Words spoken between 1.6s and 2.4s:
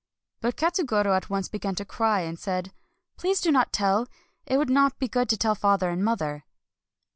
to cry, and